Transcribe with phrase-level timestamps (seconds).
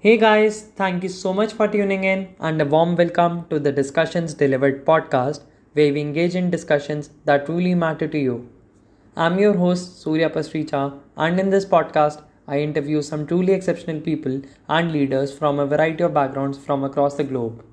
[0.00, 3.72] Hey guys, thank you so much for tuning in and a warm welcome to the
[3.72, 5.40] Discussions Delivered podcast
[5.72, 8.48] where we engage in discussions that truly matter to you.
[9.16, 14.40] I'm your host Surya Pasricha and in this podcast I interview some truly exceptional people
[14.68, 17.64] and leaders from a variety of backgrounds from across the globe.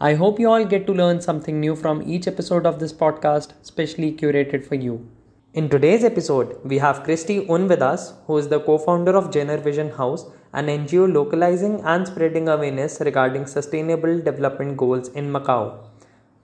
[0.00, 3.52] I hope you all get to learn something new from each episode of this podcast,
[3.62, 5.08] specially curated for you.
[5.54, 9.30] In today's episode, we have Christy Un with us, who is the co founder of
[9.30, 15.78] Jenner Vision House an NGO localizing and spreading awareness regarding sustainable development goals in Macau.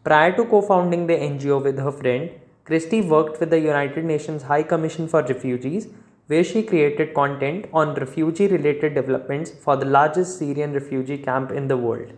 [0.05, 2.31] Prior to co founding the NGO with her friend,
[2.65, 5.89] Christy worked with the United Nations High Commission for Refugees,
[6.29, 11.67] where she created content on refugee related developments for the largest Syrian refugee camp in
[11.67, 12.13] the world.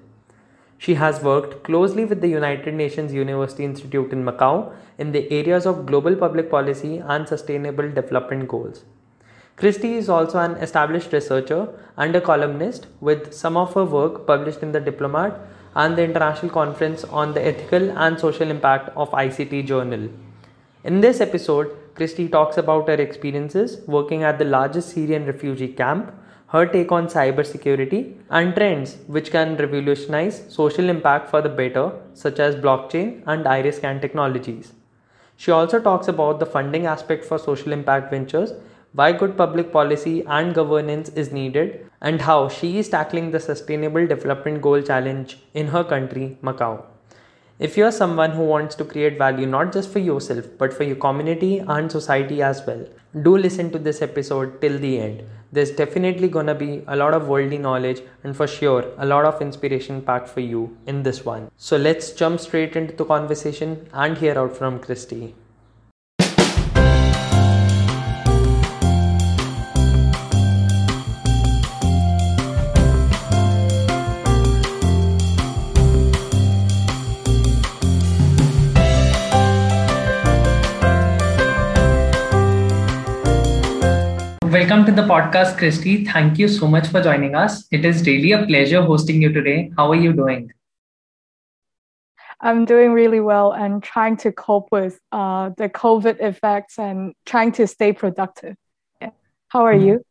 [0.77, 5.67] She has worked closely with the United Nations University Institute in Macau in the areas
[5.67, 8.85] of global public policy and sustainable development goals.
[9.59, 14.63] Christy is also an established researcher and a columnist with some of her work published
[14.63, 15.37] in the Diplomat
[15.75, 20.09] and the International Conference on the Ethical and Social Impact of ICT Journal.
[20.85, 26.15] In this episode, Christy talks about her experiences working at the largest Syrian refugee camp,
[26.51, 32.39] her take on cybersecurity, and trends which can revolutionize social impact for the better, such
[32.39, 34.73] as blockchain and iris scan technologies.
[35.37, 38.53] She also talks about the funding aspect for social impact ventures
[38.93, 44.07] why good public policy and governance is needed, and how she is tackling the Sustainable
[44.07, 46.85] Development Goal challenge in her country, Macau.
[47.59, 50.95] If you're someone who wants to create value not just for yourself but for your
[50.95, 52.87] community and society as well,
[53.23, 55.25] do listen to this episode till the end.
[55.51, 59.43] There's definitely gonna be a lot of worldly knowledge and for sure a lot of
[59.43, 61.51] inspiration packed for you in this one.
[61.57, 65.35] So let's jump straight into the conversation and hear out from Christy.
[84.99, 86.05] The podcast, Christy.
[86.05, 87.67] Thank you so much for joining us.
[87.71, 89.71] It is really a pleasure hosting you today.
[89.77, 90.51] How are you doing?
[92.41, 97.53] I'm doing really well and trying to cope with uh, the COVID effects and trying
[97.53, 98.57] to stay productive.
[99.49, 100.03] How are you?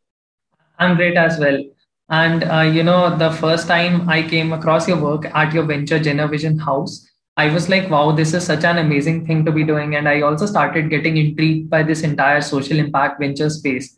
[0.78, 1.62] I'm great as well.
[2.08, 5.98] And uh, you know, the first time I came across your work at your venture
[5.98, 6.28] Jenner
[6.64, 7.06] House,
[7.36, 9.96] I was like, wow, this is such an amazing thing to be doing.
[9.96, 13.97] And I also started getting intrigued by this entire social impact venture space.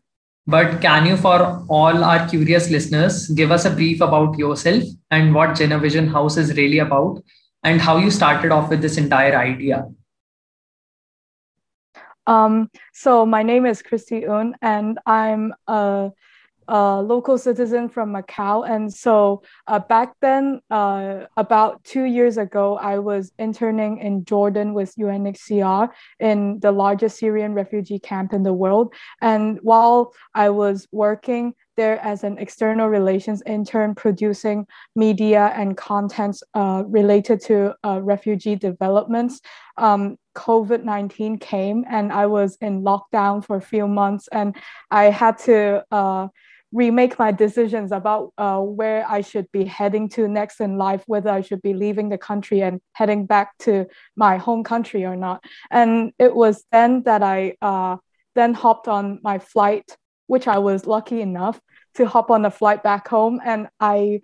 [0.51, 5.33] But can you, for all our curious listeners, give us a brief about yourself and
[5.33, 7.23] what Jenner Vision House is really about
[7.63, 9.87] and how you started off with this entire idea?
[12.27, 16.11] Um, so my name is Christy Un, and I'm a
[16.71, 18.69] a local citizen from Macau.
[18.69, 24.73] And so uh, back then, uh, about two years ago, I was interning in Jordan
[24.73, 25.89] with UNHCR
[26.21, 28.95] in the largest Syrian refugee camp in the world.
[29.21, 36.43] And while I was working there as an external relations intern producing media and contents
[36.55, 39.41] uh, related to uh, refugee developments,
[39.77, 44.55] um, COVID 19 came and I was in lockdown for a few months and
[44.91, 46.29] I had to uh,
[46.73, 51.31] remake my decisions about uh, where I should be heading to next in life, whether
[51.31, 53.87] I should be leaving the country and heading back to
[54.17, 55.43] my home country or not.
[55.71, 57.97] And it was then that I uh,
[58.35, 59.97] then hopped on my flight,
[60.29, 61.61] which I was lucky enough
[61.95, 64.21] to hop on a flight back home, and I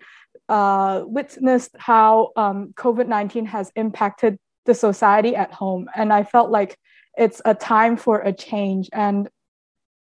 [0.47, 6.49] uh, witnessed how um, COVID nineteen has impacted the society at home, and I felt
[6.49, 6.77] like
[7.17, 8.89] it's a time for a change.
[8.93, 9.27] And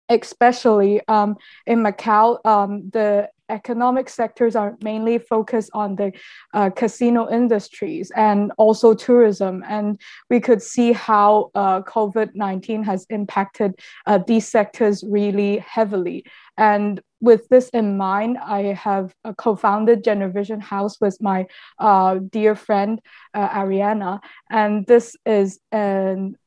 [0.10, 6.12] especially um, in Macau, um, the economic sectors are mainly focused on the
[6.54, 9.64] uh, casino industries and also tourism.
[9.68, 10.00] And
[10.30, 16.26] we could see how uh, COVID 19 has impacted uh, these sectors really heavily.
[16.58, 21.48] And with this in mind, I have uh, co founded Jenner Vision House with my
[21.78, 23.02] uh, dear friend
[23.34, 24.20] uh, Ariana.
[24.50, 26.38] And this is an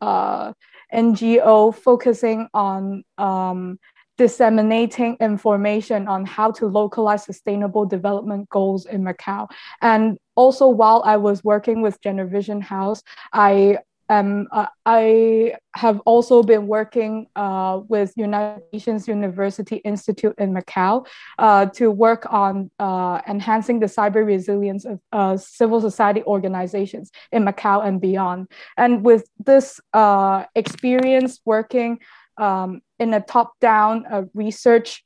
[0.93, 3.79] NGO focusing on um,
[4.19, 9.49] disseminating information on how to localize sustainable development goals in Macau.
[9.81, 13.03] And also, while I was working with Jenner Vision House,
[13.33, 13.79] I
[14.13, 21.07] um, uh, I have also been working uh, with United Nations University Institute in Macau
[21.39, 27.45] uh, to work on uh, enhancing the cyber resilience of uh, civil society organizations in
[27.45, 28.49] Macau and beyond.
[28.77, 32.01] And with this uh, experience working
[32.37, 35.05] um, in a top-down research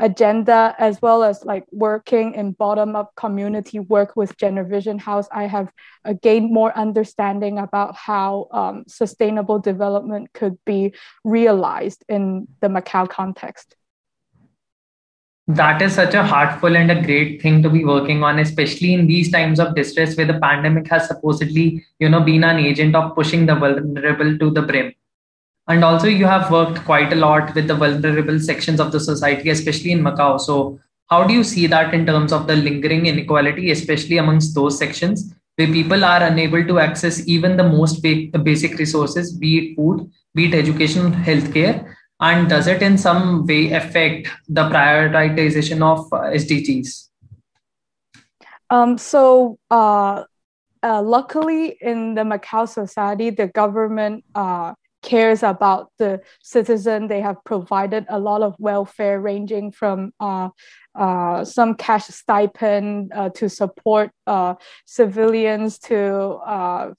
[0.00, 5.46] agenda as well as like working in bottom up community work with Genervision House, I
[5.46, 5.70] have
[6.04, 10.94] uh, gained more understanding about how um, sustainable development could be
[11.24, 13.76] realized in the Macau context.
[15.46, 19.06] That is such a heartful and a great thing to be working on, especially in
[19.06, 23.14] these times of distress where the pandemic has supposedly, you know, been an agent of
[23.16, 24.92] pushing the vulnerable to the brim
[25.70, 29.50] and also you have worked quite a lot with the vulnerable sections of the society
[29.50, 30.40] especially in macau.
[30.40, 34.78] So how do you see that in terms of the lingering inequality especially amongst those
[34.78, 40.10] sections where people are unable to access even the most basic resources be it food
[40.34, 41.94] be it education healthcare?
[42.22, 47.08] And does it in some way affect the prioritization of uh, sdgs
[48.70, 50.24] um, so uh,
[50.82, 57.08] uh, luckily in the macau society the government uh, cares about the citizen.
[57.08, 60.50] They have provided a lot of welfare, ranging from uh,
[60.94, 64.54] uh, some cash stipend uh, to support uh,
[64.86, 66.04] civilians to,
[66.46, 66.92] uh,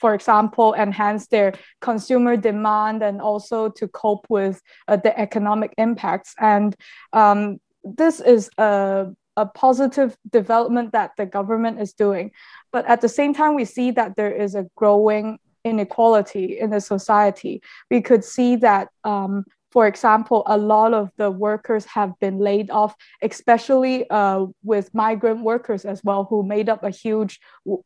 [0.00, 6.34] for example, enhance their consumer demand and also to cope with uh, the economic impacts.
[6.38, 6.74] And
[7.12, 9.06] um, this is a
[9.36, 12.30] a positive development that the government is doing.
[12.72, 16.80] But at the same time, we see that there is a growing inequality in the
[16.80, 17.60] society.
[17.90, 22.70] We could see that, um, for example, a lot of the workers have been laid
[22.70, 27.40] off, especially uh, with migrant workers as well, who made up a huge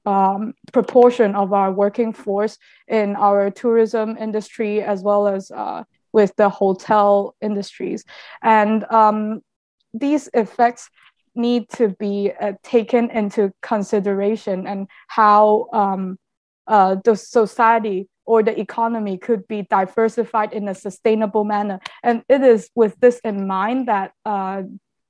[0.06, 5.82] um, proportion of our working force in our tourism industry as well as uh,
[6.12, 8.04] with the hotel industries.
[8.42, 9.40] And um,
[9.92, 10.90] these effects
[11.34, 16.18] need to be uh, taken into consideration and how um,
[16.70, 21.80] uh, the society or the economy could be diversified in a sustainable manner.
[22.02, 24.62] And it is with this in mind that uh,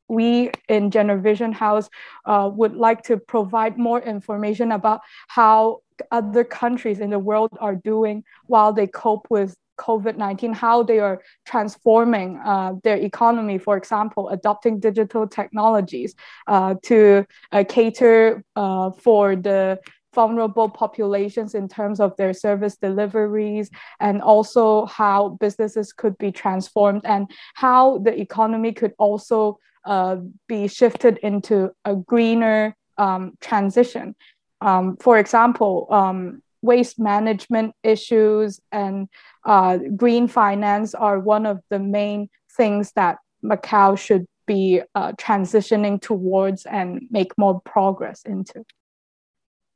[0.08, 1.88] we in Genervision House
[2.24, 5.80] uh, would like to provide more information about how
[6.10, 10.98] other countries in the world are doing while they cope with COVID 19, how they
[10.98, 16.14] are transforming uh, their economy, for example, adopting digital technologies
[16.46, 19.78] uh, to uh, cater uh, for the
[20.14, 23.70] vulnerable populations in terms of their service deliveries
[24.00, 30.16] and also how businesses could be transformed and how the economy could also uh,
[30.48, 34.14] be shifted into a greener um, transition.
[34.60, 39.08] Um, for example, um, waste management issues and
[39.46, 46.00] uh, green finance are one of the main things that Macau should be uh, transitioning
[46.00, 48.64] towards and make more progress into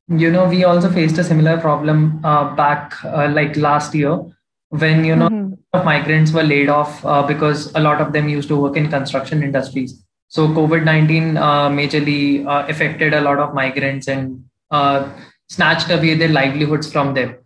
[0.08, 4.20] you know we also faced a similar problem uh, back uh, like last year
[4.68, 5.84] when you know mm-hmm.
[5.84, 9.42] migrants were laid off uh, because a lot of them used to work in construction
[9.42, 10.04] industries.
[10.28, 15.08] So covid-19 uh, majorly uh, affected a lot of migrants and uh,
[15.48, 17.36] snatched away their livelihoods from them.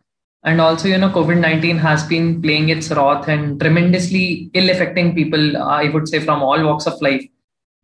[0.43, 5.57] And also you know covid-19 has been playing its wrath and tremendously ill affecting people
[5.57, 7.25] i would say from all walks of life.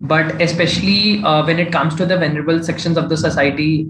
[0.00, 3.86] But especially when it comes to the vulnerable sections of the society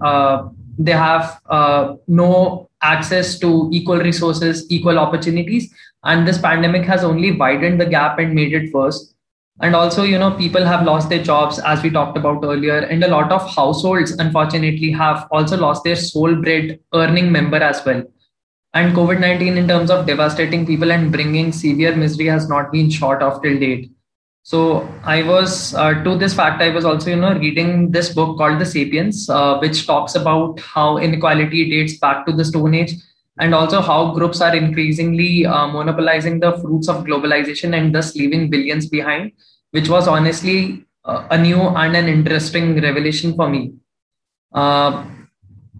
[0.77, 5.73] they have uh, no access to equal resources, equal opportunities.
[6.03, 9.13] And this pandemic has only widened the gap and made it worse.
[9.61, 12.79] And also, you know, people have lost their jobs, as we talked about earlier.
[12.79, 17.83] And a lot of households, unfortunately, have also lost their sole bread earning member as
[17.85, 18.03] well.
[18.73, 22.89] And COVID 19, in terms of devastating people and bringing severe misery, has not been
[22.89, 23.94] short of till date.
[24.45, 28.37] So I was uh, to this fact I was also you know reading this book
[28.37, 32.93] called The Sapiens, uh, which talks about how inequality dates back to the Stone Age,
[33.39, 38.51] and also how groups are increasingly uh, monopolizing the fruits of globalization and thus leaving
[38.51, 39.31] billions behind,
[39.71, 43.73] which was honestly uh, a new and an interesting revelation for me.
[44.53, 45.07] Uh,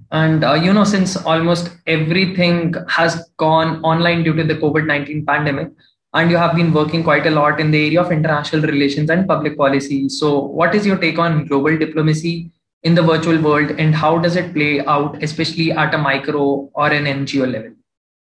[0.10, 5.24] and uh, you know, since almost everything has gone online due to the COVID nineteen
[5.24, 5.68] pandemic
[6.16, 9.28] and you have been working quite a lot in the area of international relations and
[9.28, 10.08] public policy.
[10.08, 12.52] So, what is your take on global diplomacy
[12.84, 16.88] in the virtual world, and how does it play out, especially at a micro or
[16.92, 17.74] an NGO level?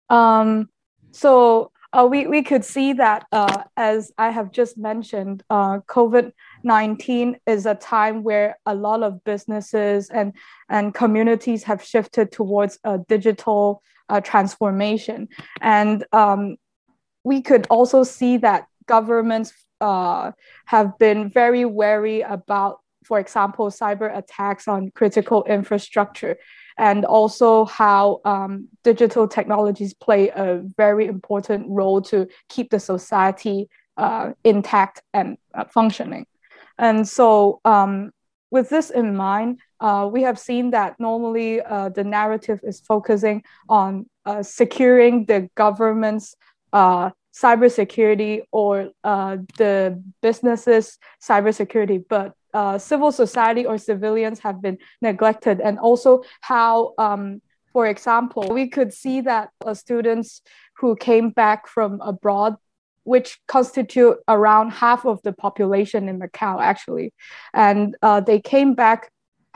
[0.08, 0.68] Um,
[1.10, 6.32] so, uh, we, we could see that, uh, as I have just mentioned, uh, COVID
[6.62, 10.32] 19 is a time where a lot of businesses and,
[10.68, 15.28] and communities have shifted towards a digital uh, transformation.
[15.60, 16.56] And um,
[17.24, 20.32] we could also see that governments uh,
[20.66, 26.36] have been very wary about, for example, cyber attacks on critical infrastructure,
[26.78, 33.68] and also how um, digital technologies play a very important role to keep the society
[33.96, 36.26] uh, intact and uh, functioning.
[36.78, 38.12] And so, um,
[38.50, 43.42] with this in mind, uh, we have seen that normally uh, the narrative is focusing
[43.68, 46.34] on uh, securing the government's
[46.72, 54.78] uh, cybersecurity or uh, the businesses' cybersecurity, but uh, civil society or civilians have been
[55.00, 57.40] neglected, and also how, um,
[57.72, 60.42] for example, we could see that students
[60.78, 62.56] who came back from abroad
[63.04, 67.12] which constitute around half of the population in Macau, actually.
[67.54, 69.10] And uh, they came back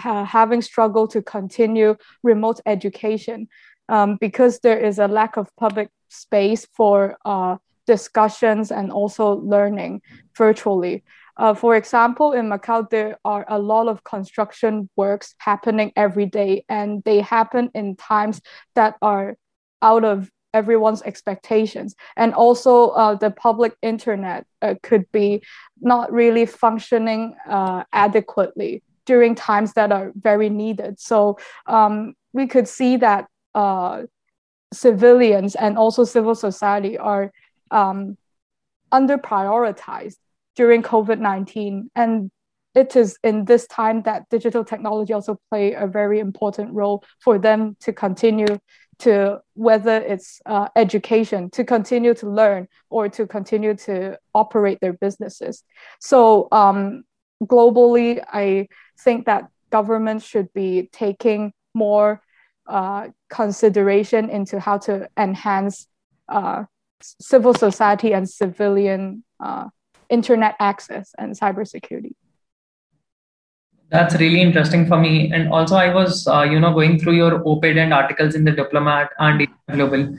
[0.05, 3.49] uh, having struggled to continue remote education
[3.89, 10.01] um, because there is a lack of public space for uh, discussions and also learning
[10.37, 11.05] virtually.
[11.37, 16.65] Uh, for example, in Macau, there are a lot of construction works happening every day,
[16.69, 18.41] and they happen in times
[18.75, 19.37] that are
[19.83, 25.43] out of everyone's expectations and also uh, the public internet uh, could be
[25.81, 31.37] not really functioning uh, adequately during times that are very needed so
[31.67, 34.03] um, we could see that uh,
[34.73, 37.33] civilians and also civil society are
[37.71, 38.17] um,
[38.91, 40.17] under prioritized
[40.57, 42.31] during covid-19 and
[42.75, 47.39] it is in this time that digital technology also play a very important role for
[47.39, 48.59] them to continue
[48.99, 54.93] to whether it's uh, education to continue to learn or to continue to operate their
[54.93, 55.65] businesses.
[56.01, 57.05] So um,
[57.43, 58.69] globally i
[59.01, 62.23] think that governments should be taking more
[62.67, 65.87] uh, consideration into how to enhance
[66.29, 66.65] uh,
[67.01, 69.69] civil society and civilian uh,
[70.09, 72.13] internet access and cybersecurity
[73.91, 75.31] that's really interesting for me.
[75.33, 78.51] And also, I was, uh, you know, going through your op-ed and articles in the
[78.51, 80.17] Diplomat and Global.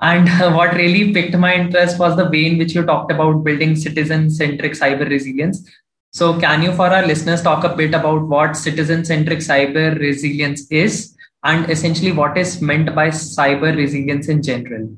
[0.00, 3.42] And uh, what really piqued my interest was the way in which you talked about
[3.42, 5.68] building citizen-centric cyber resilience.
[6.12, 11.15] So, can you, for our listeners, talk a bit about what citizen-centric cyber resilience is,
[11.46, 14.96] and essentially what is meant by cyber resilience in general?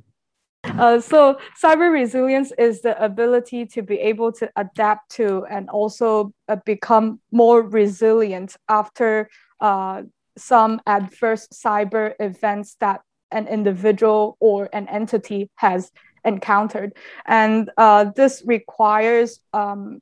[0.64, 6.32] Uh, so cyber resilience is the ability to be able to adapt to and also
[6.48, 9.28] uh, become more resilient after
[9.60, 10.02] uh,
[10.36, 15.92] some adverse cyber events that an individual or an entity has
[16.24, 16.92] encountered.
[17.26, 20.00] And uh, this requires um,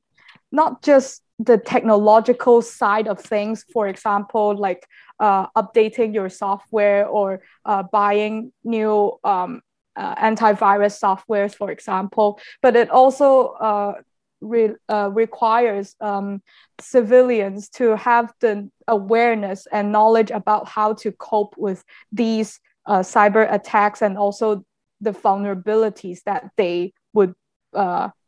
[0.53, 4.87] not just the technological side of things, for example, like
[5.21, 9.61] uh, updating your software or uh, buying new um,
[9.97, 13.95] uh, antivirus softwares, for example, but it also uh,
[14.41, 16.43] re- uh, requires um,
[16.81, 21.83] civilians to have the awareness and knowledge about how to cope with
[22.13, 24.65] these cyber attacks and also
[25.01, 27.35] the vulnerabilities that they would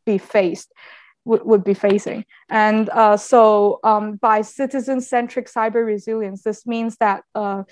[0.05, 0.73] be faced
[1.25, 2.25] would, would be facing.
[2.49, 7.63] And uh, so, um, by citizen centric cyber resilience, this means that uh,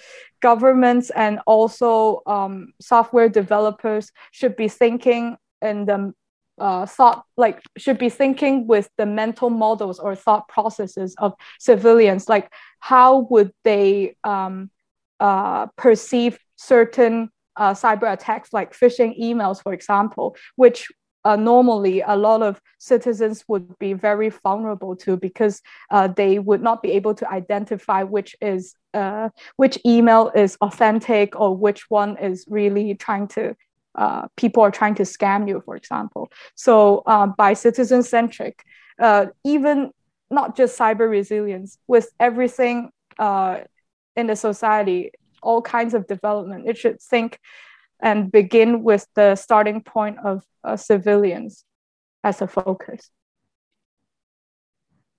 [0.42, 6.14] governments and also um, software developers should be thinking in the
[6.60, 12.28] uh, thought like should be thinking with the mental models or thought processes of civilians
[12.28, 14.72] like how would they um,
[15.20, 20.88] uh, perceive certain uh, cyber attacks like phishing emails for example which
[21.28, 26.62] uh, normally a lot of citizens would be very vulnerable to because uh, they would
[26.62, 32.18] not be able to identify which is uh, which email is authentic or which one
[32.18, 33.54] is really trying to
[33.96, 36.32] uh, people are trying to scam you, for example.
[36.56, 38.64] So uh, by citizen centric,
[39.00, 39.92] uh, even
[40.30, 47.02] not just cyber resilience, with everything in the society, all kinds of development, it should
[47.02, 47.40] think
[48.02, 51.66] and begin with the starting point of uh, civilians
[52.24, 53.10] as a focus.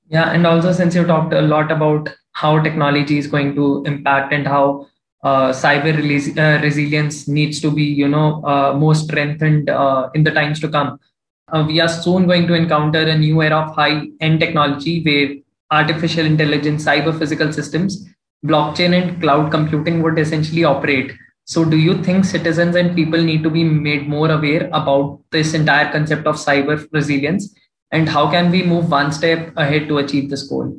[0.09, 4.33] Yeah, and also since you talked a lot about how technology is going to impact
[4.33, 4.87] and how
[5.23, 10.25] uh, cyber release, uh, resilience needs to be, you know, uh, more strengthened uh, in
[10.25, 10.99] the times to come.
[11.53, 15.35] Uh, we are soon going to encounter a new era of high-end technology where
[15.71, 18.07] artificial intelligence, cyber physical systems,
[18.45, 21.13] blockchain, and cloud computing would essentially operate
[21.49, 25.55] so, do you think citizens and people need to be made more aware about this
[25.55, 27.55] entire concept of cyber resilience?
[27.91, 30.77] And how can we move one step ahead to achieve this goal?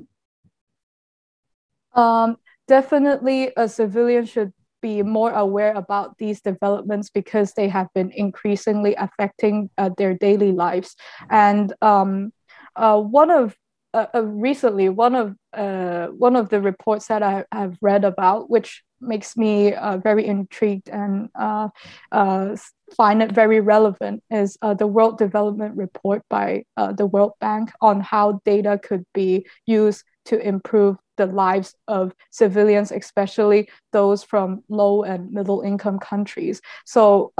[1.95, 8.11] Um, definitely, a civilian should be more aware about these developments because they have been
[8.11, 10.95] increasingly affecting uh, their daily lives.
[11.31, 12.31] And um,
[12.75, 13.57] uh, one of
[13.93, 18.49] uh, uh, recently one of uh, one of the reports that I have read about,
[18.49, 21.69] which makes me uh, very intrigued and uh,
[22.11, 22.55] uh,
[22.95, 28.41] find it very relevant, is the World Development Report by the World Bank on how
[28.45, 35.31] data could be used to improve the lives of civilians, especially those from low and
[35.31, 36.61] middle income countries.
[36.85, 37.33] So,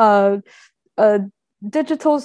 [1.69, 2.21] digital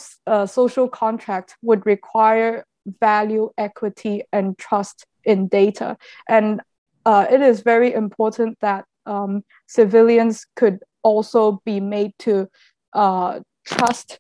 [0.47, 2.64] social contract would require
[3.00, 5.97] value, equity, and trust in data.
[6.29, 6.61] And
[7.07, 12.49] uh, it is very important that um, civilians could also be made to
[12.95, 14.19] uh, trust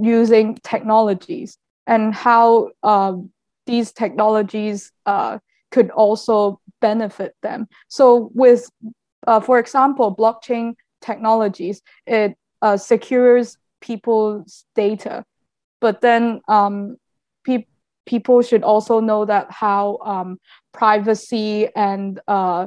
[0.00, 3.30] using technologies and how um,
[3.66, 5.38] these technologies uh,
[5.70, 7.66] could also benefit them.
[7.88, 8.68] So, with,
[9.26, 15.24] uh, for example, blockchain technologies, it uh, secures people's data,
[15.80, 16.96] but then um,
[17.44, 17.71] people
[18.06, 20.38] people should also know that how um,
[20.72, 22.66] privacy and uh,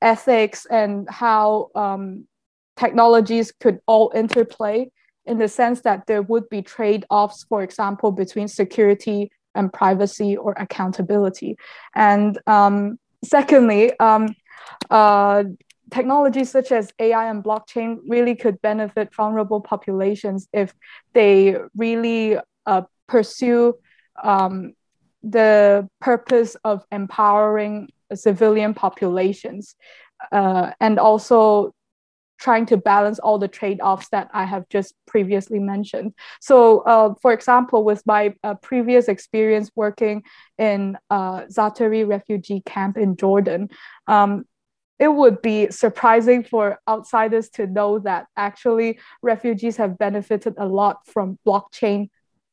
[0.00, 2.26] ethics and how um,
[2.76, 4.90] technologies could all interplay
[5.26, 10.52] in the sense that there would be trade-offs for example between security and privacy or
[10.58, 11.56] accountability.
[11.94, 14.34] And um, secondly um,
[14.90, 15.44] uh,
[15.90, 20.72] technologies such as ai and blockchain really could benefit vulnerable populations if
[21.12, 23.74] they really uh, pursue
[24.22, 24.74] um,
[25.22, 29.74] the purpose of empowering civilian populations
[30.32, 31.72] uh, and also
[32.38, 36.12] trying to balance all the trade-offs that I have just previously mentioned.
[36.40, 40.24] So, uh, for example, with my uh, previous experience working
[40.58, 43.70] in uh, Zaatari refugee camp in Jordan,
[44.08, 44.44] um,
[44.98, 51.06] it would be surprising for outsiders to know that actually refugees have benefited a lot
[51.06, 52.08] from blockchain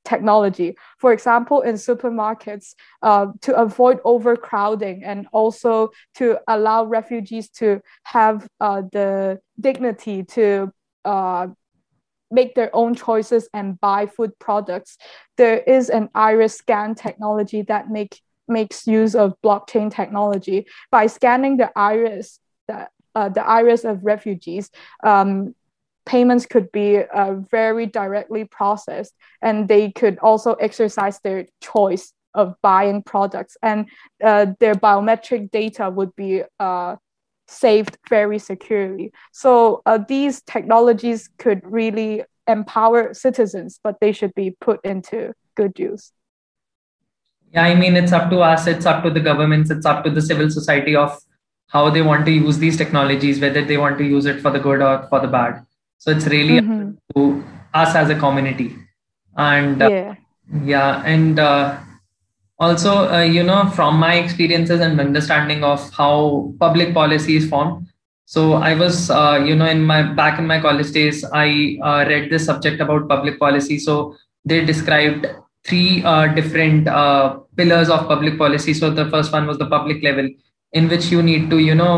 [0.09, 0.75] technology.
[0.97, 8.47] For example, in supermarkets, uh, to avoid overcrowding and also to allow refugees to have
[8.59, 10.71] uh, the dignity to
[11.05, 11.47] uh,
[12.31, 14.97] make their own choices and buy food products.
[15.37, 20.65] There is an iris scan technology that make, makes use of blockchain technology.
[20.91, 24.69] By scanning the iris, the, uh, the iris of refugees,
[25.03, 25.55] um,
[26.05, 32.55] payments could be uh, very directly processed and they could also exercise their choice of
[32.62, 33.57] buying products.
[33.62, 33.88] And
[34.23, 36.95] uh, their biometric data would be uh,
[37.47, 39.12] saved very securely.
[39.31, 45.77] So uh, these technologies could really empower citizens but they should be put into good
[45.77, 46.12] use.
[47.53, 50.12] Yeah i mean it's up to us it's up to the governments it's up to
[50.17, 51.17] the civil society of
[51.75, 54.59] how they want to use these technologies whether they want to use it for the
[54.59, 55.65] good or for the bad
[55.99, 56.91] so it's really mm-hmm.
[57.13, 58.75] to us as a community
[59.38, 60.15] and uh, yeah.
[60.63, 61.77] yeah and uh,
[62.57, 67.85] also uh, you know from my experiences and understanding of how public policy is formed
[68.25, 72.05] so i was uh, you know in my back in my college days i uh,
[72.07, 75.27] read this subject about public policy so they described
[75.65, 76.85] three uh, different
[77.57, 80.27] pillars of public policy so the first one was the public level
[80.73, 81.93] in which you need to you know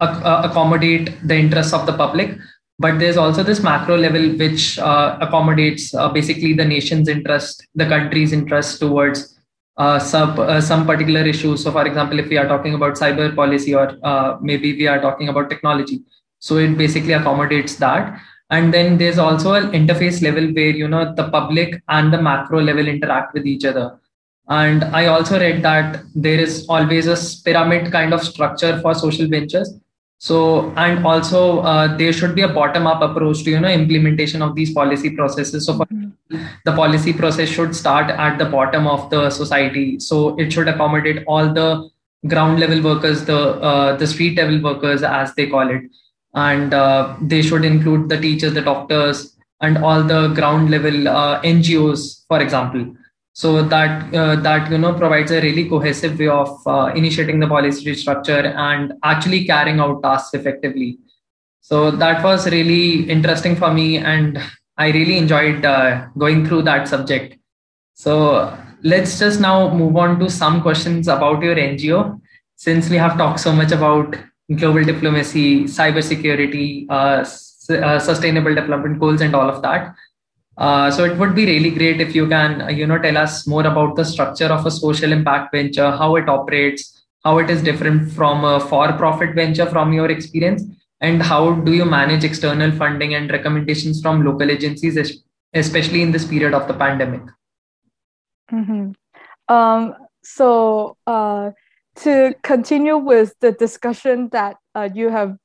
[0.00, 2.38] accommodate the interests of the public
[2.78, 7.86] but there's also this macro level which uh, accommodates uh, basically the nation's interest the
[7.86, 9.38] country's interest towards
[9.76, 11.62] uh, sub, uh, some particular issues.
[11.62, 15.00] So for example if we are talking about cyber policy or uh, maybe we are
[15.00, 16.02] talking about technology.
[16.38, 18.20] So it basically accommodates that.
[18.50, 22.60] And then there's also an interface level where you know the public and the macro
[22.60, 23.98] level interact with each other.
[24.48, 29.28] And i also read that there is always a pyramid kind of structure for social
[29.28, 29.72] ventures
[30.26, 34.40] so and also uh, there should be a bottom up approach to you know implementation
[34.40, 35.66] of these policy processes.
[35.66, 36.44] So mm-hmm.
[36.64, 39.98] the policy process should start at the bottom of the society.
[39.98, 41.90] So it should accommodate all the
[42.28, 45.82] ground level workers the uh, the street level workers as they call it.
[46.34, 51.40] And uh, they should include the teachers the doctors and all the ground level uh,
[51.42, 52.86] ngos for example
[53.32, 57.46] so that uh, that you know provides a really cohesive way of uh, initiating the
[57.46, 60.98] policy structure and actually carrying out tasks effectively.
[61.60, 64.38] So that was really interesting for me and
[64.78, 67.38] i really enjoyed uh, going through that subject.
[67.94, 72.20] So let's just now move on to some questions about your ngo
[72.56, 74.16] since we have talked so much about
[74.56, 77.24] global diplomacy cybersecurity uh,
[77.74, 79.94] uh, sustainable development goals and all of that
[80.58, 83.46] uh, so it would be really great if you can, uh, you know, tell us
[83.46, 87.62] more about the structure of a social impact venture, how it operates, how it is
[87.62, 90.62] different from a for-profit venture from your experience,
[91.00, 95.22] and how do you manage external funding and recommendations from local agencies,
[95.54, 97.22] especially in this period of the pandemic.
[98.52, 98.92] Mm-hmm.
[99.52, 101.50] Um, so uh,
[101.96, 105.36] to continue with the discussion that uh, you have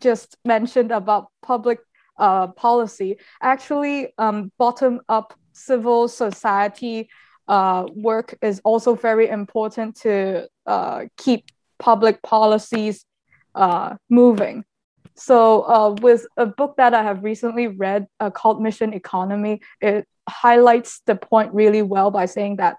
[0.00, 1.78] just mentioned about public
[2.18, 7.08] uh, policy, actually, um, bottom up civil society
[7.48, 11.44] uh, work is also very important to uh, keep
[11.78, 13.04] public policies
[13.54, 14.64] uh, moving.
[15.14, 20.06] So, uh, with a book that I have recently read uh, called Mission Economy, it
[20.28, 22.76] highlights the point really well by saying that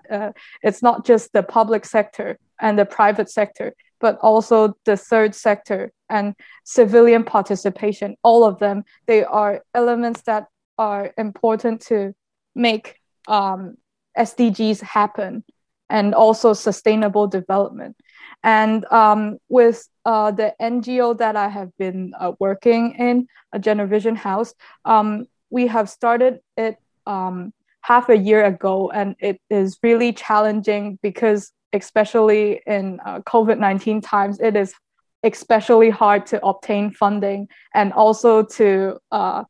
[0.62, 5.92] it's not just the public sector and the private sector, but also the third sector
[6.10, 8.16] and civilian participation.
[8.24, 12.14] All of them, they are elements that are important to
[12.56, 13.78] make um,
[14.18, 15.44] SDGs happen
[15.90, 17.96] and also sustainable development.
[18.44, 24.16] And um, with uh, the NGO that I have been uh, working in, a Generation
[24.16, 24.54] House,
[24.86, 31.00] um, we have started it um, half a year ago, and it is really challenging
[31.02, 34.74] because, especially in uh, COVID 19 times, it is
[35.24, 39.44] especially hard to obtain funding and also to uh,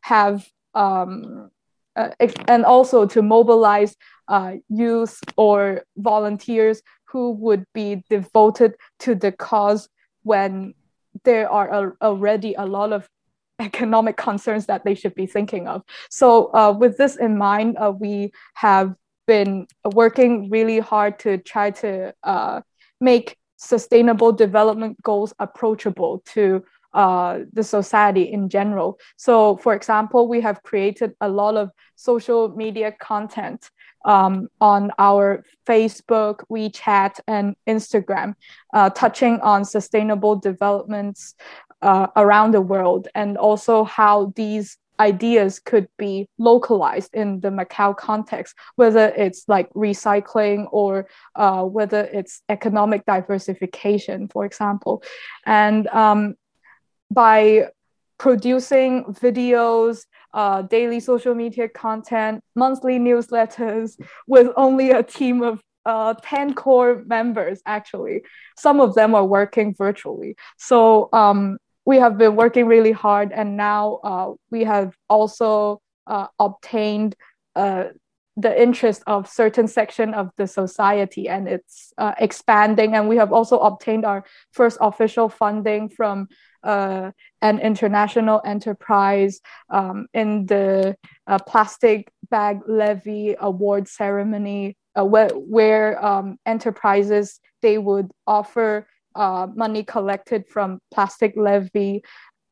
[0.00, 1.50] have um,
[1.96, 2.10] uh,
[2.48, 3.96] and also to mobilize
[4.28, 9.88] uh, youth or volunteers who would be devoted to the cause
[10.22, 10.74] when
[11.24, 13.08] there are a, already a lot of
[13.58, 15.82] economic concerns that they should be thinking of.
[16.10, 18.94] So, uh, with this in mind, uh, we have
[19.26, 22.60] been working really hard to try to uh,
[23.00, 28.98] make sustainable development goals approachable to uh, the society in general.
[29.16, 33.70] So, for example, we have created a lot of social media content
[34.04, 38.34] um, on our Facebook, WeChat, and Instagram,
[38.74, 41.34] uh, touching on sustainable developments
[41.80, 47.96] uh, around the world and also how these ideas could be localized in the Macau
[47.96, 55.02] context, whether it's like recycling or uh, whether it's economic diversification, for example.
[55.44, 56.34] And um,
[57.10, 57.68] by
[58.18, 66.14] producing videos, uh, daily social media content, monthly newsletters with only a team of uh,
[66.22, 68.22] 10 core members, actually.
[68.56, 70.36] Some of them are working virtually.
[70.56, 76.26] So um, we have been working really hard, and now uh, we have also uh,
[76.38, 77.16] obtained
[77.56, 77.84] uh,
[78.36, 82.94] the interest of certain section of the society and it's uh, expanding.
[82.94, 86.28] And we have also obtained our first official funding from
[86.62, 87.10] uh,
[87.42, 90.96] an international enterprise um, in the
[91.46, 99.84] plastic bag levy award ceremony uh, where, where um, enterprises they would offer uh, money
[99.84, 102.02] collected from plastic levy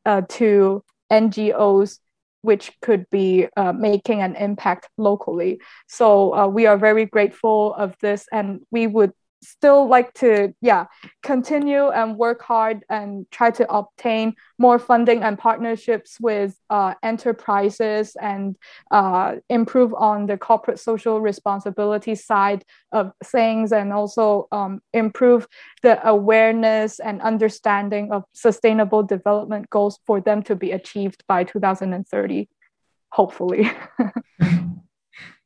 [0.05, 1.99] uh, to ngos
[2.41, 5.61] which could be uh, making an impact locally.
[5.87, 10.85] So uh, we are very grateful of this, and we would still like to yeah
[11.23, 18.15] continue and work hard and try to obtain more funding and partnerships with uh, enterprises
[18.21, 18.55] and
[18.91, 25.47] uh, improve on the corporate social responsibility side of things and also um, improve
[25.81, 32.47] the awareness and understanding of sustainable development goals for them to be achieved by 2030
[33.09, 33.69] hopefully.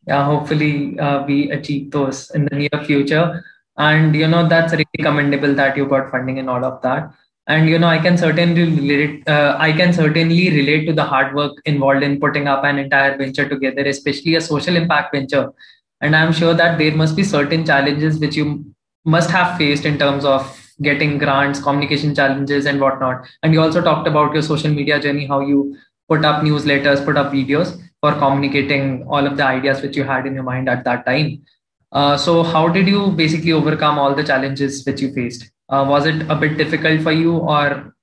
[0.08, 3.44] Yeah hopefully uh, we achieve those in the near future
[3.78, 7.12] and you know that's really commendable that you got funding and all of that.
[7.48, 11.36] And you know i can certainly relate uh, i can certainly relate to the hard
[11.36, 15.54] work involved in putting up an entire venture together especially a social impact venture.
[16.02, 18.66] And i'm sure that there must be certain challenges which you
[19.06, 23.28] must have faced in terms of getting grants communication challenges and whatnot.
[23.44, 25.78] And you also talked about your social media journey how you
[26.10, 30.26] put up newsletters put up videos for communicating all of the ideas which you had
[30.26, 31.46] in your mind at that time
[31.96, 35.50] uh, so, how did you basically overcome all the challenges which you faced?
[35.70, 37.96] Uh, was it a bit difficult for you, or,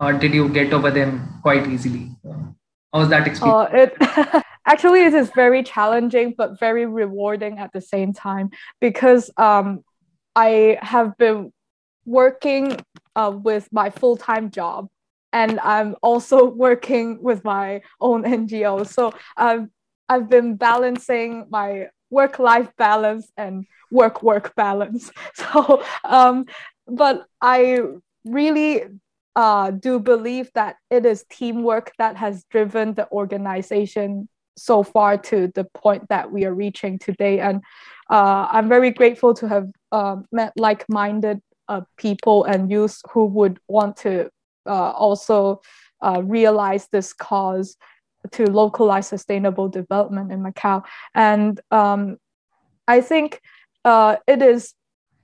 [0.00, 2.10] or did you get over them quite easily?
[2.92, 3.70] How was that experience?
[3.72, 9.30] Uh, it actually it is very challenging, but very rewarding at the same time because
[9.36, 9.84] um,
[10.34, 11.52] I have been
[12.06, 12.76] working
[13.14, 14.88] uh, with my full time job,
[15.32, 18.84] and I'm also working with my own NGO.
[18.84, 19.68] So I've
[20.08, 25.10] I've been balancing my work life balance and work work balance.
[25.34, 26.46] So, um,
[26.86, 27.80] but I
[28.24, 28.82] really
[29.36, 35.50] uh, do believe that it is teamwork that has driven the organization so far to
[35.54, 37.38] the point that we are reaching today.
[37.38, 37.62] And
[38.10, 43.26] uh, I'm very grateful to have uh, met like minded uh, people and youth who
[43.26, 44.30] would want to
[44.66, 45.60] uh, also
[46.02, 47.76] uh, realize this cause
[48.32, 50.84] to localize sustainable development in Macau.
[51.14, 52.18] And um,
[52.86, 53.40] I think
[53.84, 54.74] uh, it is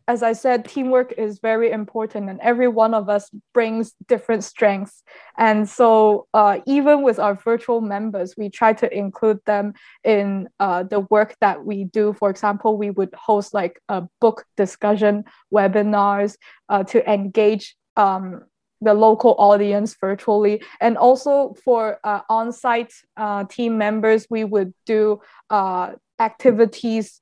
[0.07, 5.03] as I said, teamwork is very important, and every one of us brings different strengths.
[5.39, 9.73] And so, uh, even with our virtual members, we try to include them
[10.05, 12.13] in uh, the work that we do.
[12.13, 16.37] For example, we would host like a book discussion webinars
[16.69, 18.43] uh, to engage um,
[18.85, 20.63] the local audience virtually.
[20.81, 25.21] And also for uh, on site uh, team members, we would do
[25.51, 27.21] uh, activities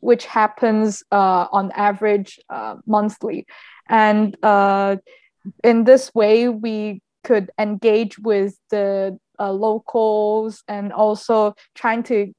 [0.00, 3.46] which happens uh, on average uh, monthly.
[3.88, 4.96] And uh,
[5.62, 12.32] in this way, we could engage with the locals and also trying to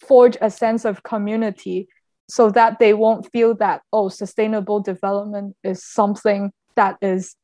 [0.00, 1.88] forge a sense of community
[2.28, 7.36] so that they won't feel that, oh, sustainable development is something that is,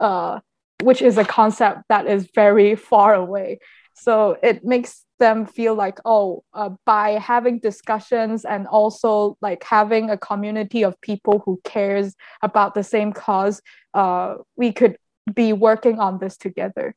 [0.00, 0.40] uh,
[0.82, 3.58] which is a concept that is very far away.
[3.94, 10.10] So it makes them feel like oh uh, by having discussions and also like having
[10.10, 13.60] a community of people who cares about the same cause
[13.94, 14.96] uh, we could
[15.34, 16.94] be working on this together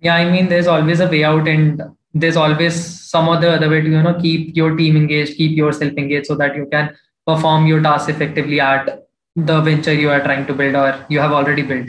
[0.00, 3.80] yeah i mean there's always a way out and there's always some other other way
[3.80, 6.94] to you know keep your team engaged keep yourself engaged so that you can
[7.26, 9.07] perform your tasks effectively at
[9.46, 11.88] the venture you are trying to build or you have already built.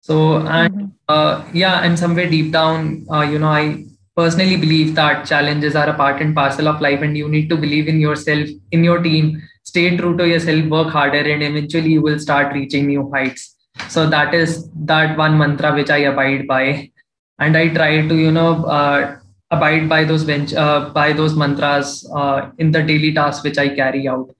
[0.00, 0.86] So and mm-hmm.
[1.08, 3.84] uh, yeah and somewhere deep down uh, you know i
[4.16, 7.56] personally believe that challenges are a part and parcel of life and you need to
[7.56, 9.42] believe in yourself in your team.
[9.64, 13.54] Stay true to yourself work harder and eventually you will start reaching new heights.
[13.88, 16.90] So that is that one mantra which i abide by.
[17.38, 19.18] And i try to you know uh,
[19.50, 23.68] abide by those bench uh, by those mantras uh, in the daily tasks which i
[23.68, 24.34] carry out.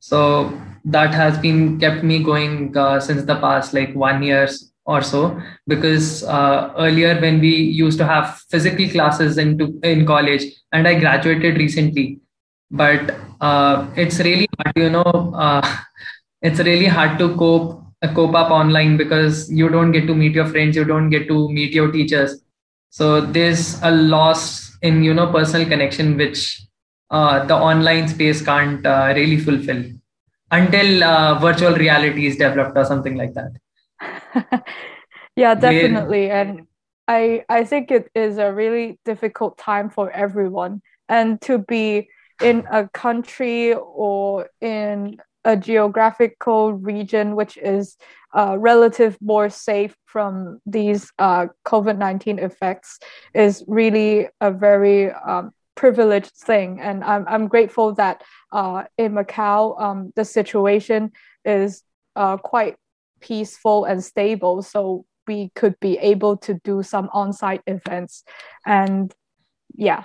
[0.00, 0.52] So
[0.84, 5.40] that has been kept me going uh, since the past like one years or so.
[5.66, 10.94] Because uh, earlier when we used to have physical classes into in college and i
[10.98, 12.20] graduated recently
[12.70, 15.62] but uh, it's really hard you know uh,
[16.42, 20.32] it's really hard to cope uh, cope up online because you don't get to meet
[20.34, 22.40] your friends you don't get to meet your teachers.
[22.90, 26.60] So there's a loss in you know personal connection which
[27.10, 29.84] uh, the online space can't really fulfill
[30.56, 31.04] until
[31.40, 33.52] virtual reality is developed or something like that
[35.36, 36.30] yeah, definitely.
[36.30, 36.66] And
[37.08, 40.82] I I think it is a really difficult time for everyone.
[41.08, 42.08] And to be
[42.42, 47.98] in a country or in a geographical region which is
[48.34, 52.98] uh, relative more safe from these uh, COVID-19 effects
[53.34, 56.80] is really a very um, privileged thing.
[56.80, 61.12] And I'm, I'm grateful that uh, in Macau, um, the situation
[61.44, 61.82] is
[62.16, 62.76] uh, quite
[63.20, 68.22] peaceful and stable so we could be able to do some on-site events
[68.66, 69.14] and
[69.74, 70.04] yeah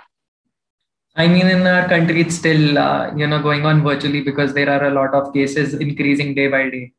[1.16, 4.70] i mean in our country it's still uh, you know going on virtually because there
[4.70, 6.92] are a lot of cases increasing day by day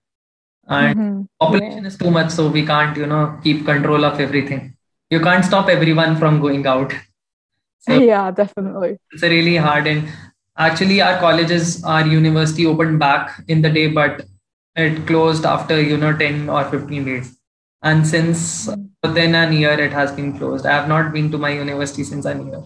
[0.68, 1.22] and mm-hmm.
[1.40, 1.88] population yeah.
[1.88, 4.76] is too much so we can't you know keep control of everything
[5.10, 6.94] you can't stop everyone from going out
[7.82, 8.98] so yeah definitely.
[9.12, 10.08] it's a really hard and
[10.58, 14.26] actually our colleges our university opened back in the day but
[14.76, 17.38] it closed after you know 10 or 15 days.
[17.84, 18.70] And since
[19.04, 20.66] then an year it has been closed.
[20.66, 22.64] I have not been to my university since a year.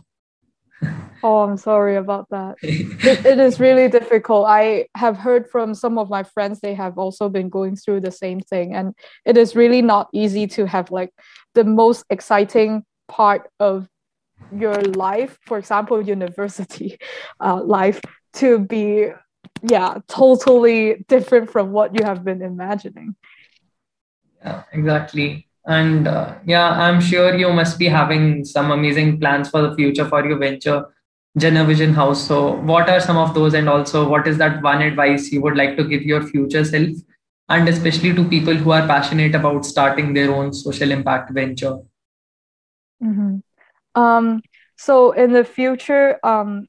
[1.24, 2.58] Oh i'm sorry about that.
[2.62, 4.46] It, it is really difficult.
[4.48, 8.12] I have heard from some of my friends they have also been going through the
[8.12, 8.76] same thing.
[8.76, 8.94] And
[9.26, 11.10] it is really not easy to have like
[11.56, 13.88] the most exciting part of
[14.56, 16.98] your life for example university
[17.40, 18.02] uh, life
[18.34, 19.08] to be
[19.64, 23.16] yeah totally different from what you have been imagining
[24.44, 29.62] yeah exactly and uh, yeah i'm sure you must be having some amazing plans for
[29.62, 30.86] the future for your venture
[31.38, 32.26] Vision House.
[32.26, 35.58] So, what are some of those, and also what is that one advice you would
[35.58, 36.96] like to give your future self,
[37.50, 41.80] and especially to people who are passionate about starting their own social impact venture?
[43.04, 43.40] Mm-hmm.
[43.96, 44.42] Um,
[44.78, 46.68] so, in the future, um,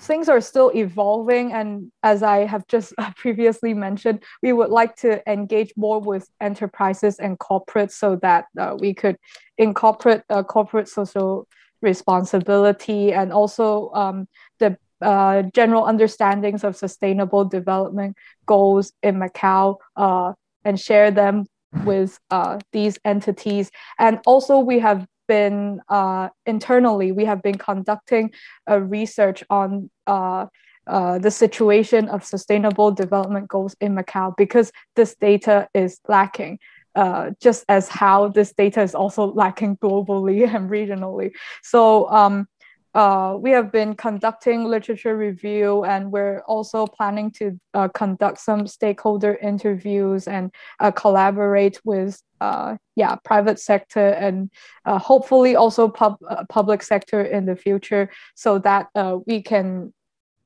[0.00, 5.20] things are still evolving and as i have just previously mentioned we would like to
[5.28, 9.16] engage more with enterprises and corporates so that uh, we could
[9.56, 11.48] incorporate uh, corporate social
[11.82, 14.28] responsibility and also um,
[14.58, 20.32] the uh, general understandings of sustainable development goals in macau uh,
[20.64, 21.44] and share them
[21.84, 23.70] with uh, these entities.
[23.98, 28.32] And also we have been uh, internally, we have been conducting
[28.66, 30.46] a research on uh,
[30.88, 36.58] uh, the situation of sustainable development goals in Macau because this data is lacking.
[36.94, 41.30] Uh, just as how this data is also lacking globally and regionally.
[41.62, 42.48] So um,
[42.94, 48.66] uh, we have been conducting literature review and we're also planning to uh, conduct some
[48.66, 54.50] stakeholder interviews and uh, collaborate with uh, yeah private sector and
[54.84, 58.88] uh, hopefully also pub- uh, public sector in the future so that
[59.26, 59.92] we can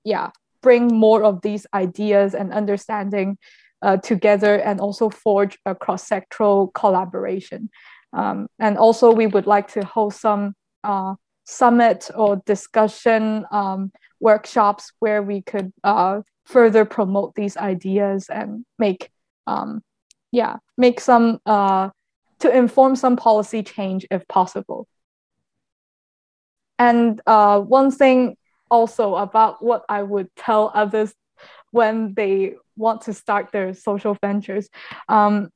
[0.04, 0.30] yeah
[0.62, 3.36] bring more of these ideas and understanding
[4.02, 7.68] together and also forge a cross-sectoral collaboration.
[8.12, 10.54] Um, and also we would like to host some
[11.44, 19.10] summit or discussion um, workshops where we could uh, further promote these ideas and make
[19.46, 19.82] um,
[20.30, 21.90] yeah make some uh,
[22.40, 24.86] to inform some policy change if possible.
[26.78, 28.36] And uh, one thing
[28.72, 31.12] also about what i would tell others
[31.70, 34.68] when they want to start their social ventures
[35.08, 35.50] um,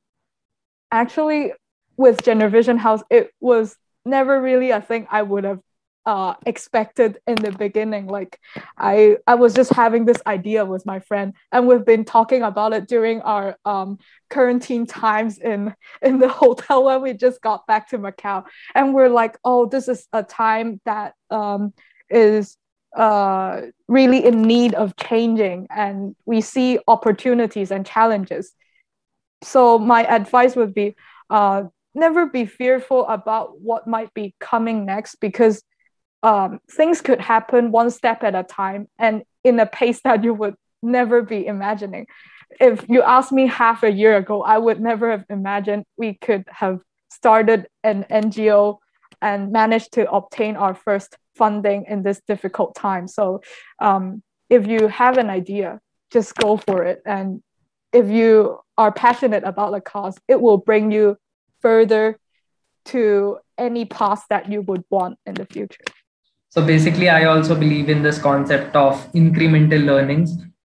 [0.91, 1.51] actually
[1.97, 5.59] with gender vision house it was never really a thing i would have
[6.07, 8.07] uh, expected in the beginning.
[8.07, 8.39] Like
[8.77, 12.71] I, I was just having this idea with my friend, and we've been talking about
[12.71, 17.89] it during our um, quarantine times in in the hotel when we just got back
[17.89, 21.73] to Macau, and we're like, oh, this is a time that um,
[22.09, 22.55] is
[22.95, 28.53] uh, really in need of changing, and we see opportunities and challenges.
[29.43, 30.95] So my advice would be.
[31.29, 35.63] Uh, never be fearful about what might be coming next because
[36.23, 40.33] um, things could happen one step at a time and in a pace that you
[40.33, 42.07] would never be imagining.
[42.59, 46.45] If you asked me half a year ago, I would never have imagined we could
[46.47, 48.77] have started an NGO
[49.21, 53.07] and managed to obtain our first funding in this difficult time.
[53.07, 53.41] So,
[53.79, 55.79] um, if you have an idea,
[56.11, 57.01] just go for it.
[57.05, 57.43] And
[57.91, 61.17] if you are passionate about the cause, it will bring you
[61.61, 62.17] further
[62.85, 65.83] to any path that you would want in the future.
[66.49, 70.31] So basically, I also believe in this concept of incremental learnings.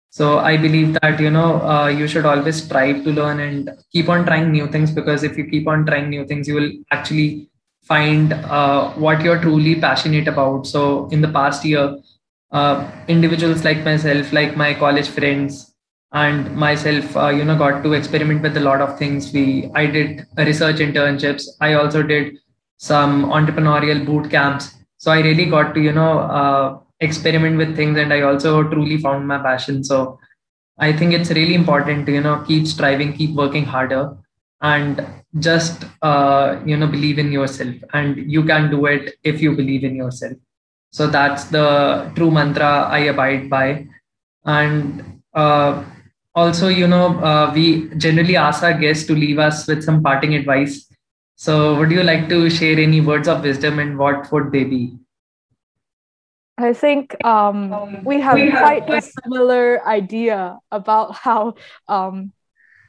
[0.10, 4.10] So I believe that you know uh, you should always strive to learn and keep
[4.10, 7.50] on trying new things because if you keep on trying new things, you will actually
[7.82, 10.68] find uh, what you're truly passionate about.
[10.68, 11.98] So in the past year,
[12.52, 15.74] uh, individuals like myself, like my college friends,
[16.12, 19.34] and myself, uh, you know, got to experiment with a lot of things.
[19.34, 21.48] We I did research internships.
[21.60, 22.38] I also did
[22.78, 26.68] some entrepreneurial boot camps so i really got to you know uh,
[27.08, 29.84] experiment with things and i also truly found my passion.
[29.84, 30.20] So
[30.80, 34.04] i think it's really important to you know keep striving keep working harder
[34.62, 35.06] and
[35.40, 39.84] just uh, you know believe in yourself and you can do it if you believe
[39.84, 40.38] in yourself.
[40.92, 43.88] So that's the true mantra i abide by.
[44.46, 45.84] And uh,
[46.36, 50.36] also you know uh, we generally ask our guests to leave us with some parting
[50.36, 50.93] advice
[51.36, 54.98] so, would you like to share any words of wisdom and what would they be?
[56.58, 61.56] I think um, we have quite a similar idea about how
[61.88, 62.32] um,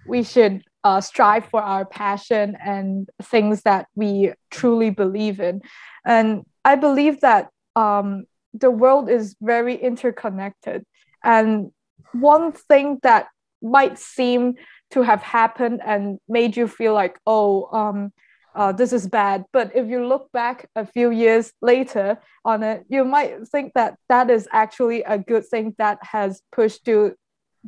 [0.06, 5.62] we should uh, strive for our passion and things that we truly believe in.
[6.04, 10.84] And I believe that um, the world is very interconnected.
[11.24, 11.72] And
[12.12, 13.28] one thing that
[13.62, 14.54] might seem
[14.90, 18.12] to have happened and made you feel like, oh, um,
[18.54, 19.44] uh, this is bad.
[19.52, 23.96] But if you look back a few years later on it, you might think that
[24.08, 27.16] that is actually a good thing that has pushed you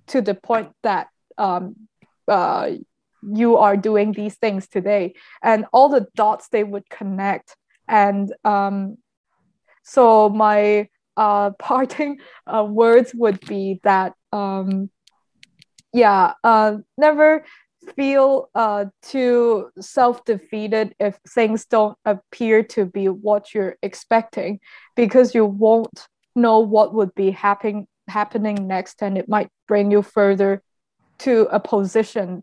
[0.08, 1.76] to the point that um,
[2.28, 2.70] uh,
[3.22, 5.14] you are doing these things today.
[5.42, 7.56] And all the dots they would connect.
[7.88, 8.98] And um,
[9.82, 14.90] so my uh, parting uh, words would be that um,
[15.92, 17.44] yeah, uh, never
[17.94, 24.60] feel uh, too self-defeated if things don't appear to be what you're expecting
[24.94, 30.00] because you won't know what would be happening happening next and it might bring you
[30.00, 30.62] further
[31.18, 32.42] to a position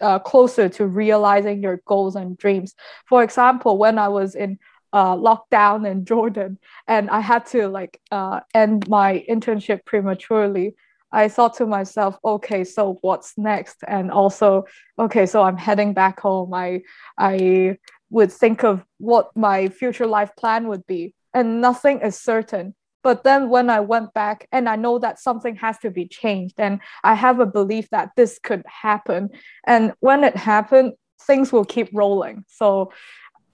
[0.00, 2.74] uh, closer to realizing your goals and dreams.
[3.08, 4.58] For example when i was in
[4.92, 10.74] uh, lockdown in jordan and i had to like uh, end my internship prematurely
[11.12, 13.76] I thought to myself, okay, so what's next?
[13.86, 14.64] And also,
[14.98, 16.52] okay, so I'm heading back home.
[16.52, 16.82] I
[17.18, 17.78] I
[18.10, 22.74] would think of what my future life plan would be, and nothing is certain.
[23.02, 26.56] But then when I went back and I know that something has to be changed,
[26.58, 29.30] and I have a belief that this could happen.
[29.66, 32.44] And when it happened, things will keep rolling.
[32.48, 32.92] So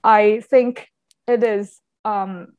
[0.02, 0.88] I think
[1.26, 2.54] it is um,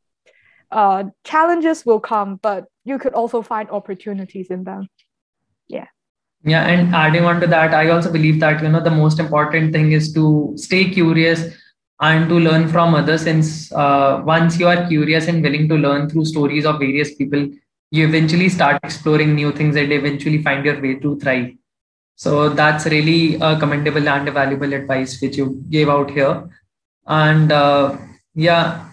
[0.71, 4.87] uh, challenges will come, but you could also find opportunities in them.
[5.67, 5.87] Yeah.
[6.43, 9.73] Yeah, and adding on to that, I also believe that you know the most important
[9.73, 11.55] thing is to stay curious
[12.01, 16.09] and to learn from others since uh, once you are curious and willing to learn
[16.09, 17.47] through stories of various people
[17.91, 21.53] you eventually start exploring new things and eventually find your way to thrive
[22.15, 26.49] so that's really a commendable and a valuable advice which you gave out here
[27.07, 27.97] and uh,
[28.33, 28.89] yeah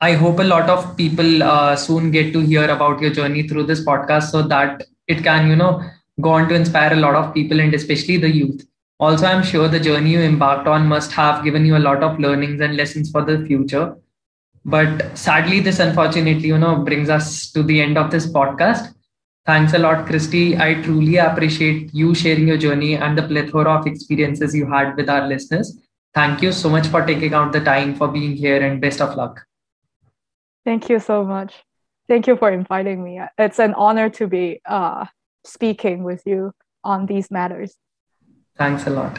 [0.00, 3.64] i hope a lot of people uh, soon get to hear about your journey through
[3.64, 5.82] this podcast so that it can you know
[6.20, 8.68] go on to inspire a lot of people and especially the youth
[9.00, 12.18] also, I'm sure the journey you embarked on must have given you a lot of
[12.18, 13.96] learnings and lessons for the future.
[14.64, 18.92] But sadly, this unfortunately, you know, brings us to the end of this podcast.
[19.46, 20.58] Thanks a lot, Christy.
[20.58, 25.08] I truly appreciate you sharing your journey and the plethora of experiences you had with
[25.08, 25.78] our listeners.
[26.12, 29.14] Thank you so much for taking out the time for being here and best of
[29.14, 29.47] luck.
[30.68, 31.54] Thank you so much.
[32.08, 33.18] Thank you for inviting me.
[33.38, 35.06] It's an honor to be uh,
[35.42, 36.52] speaking with you
[36.84, 37.74] on these matters.
[38.54, 39.18] Thanks a lot.